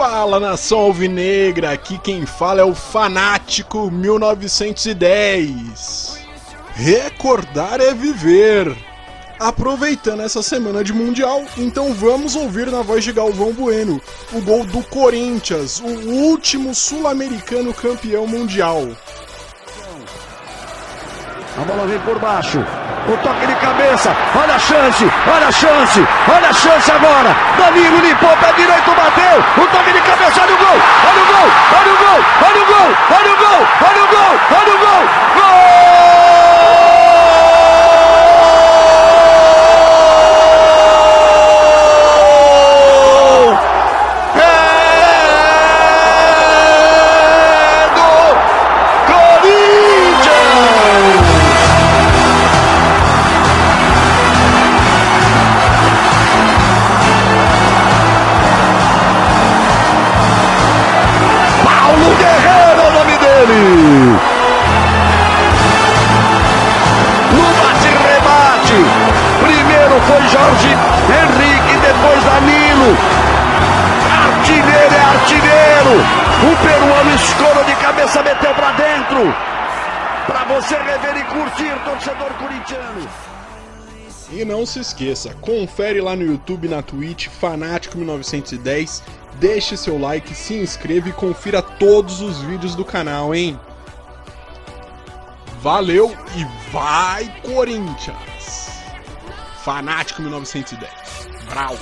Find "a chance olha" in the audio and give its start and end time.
24.54-25.48, 25.48-26.48